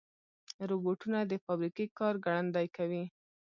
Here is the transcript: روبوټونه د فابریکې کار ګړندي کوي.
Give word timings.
روبوټونه 0.69 1.19
د 1.31 1.33
فابریکې 1.45 1.85
کار 1.99 2.13
ګړندي 2.25 2.67
کوي. 2.77 3.03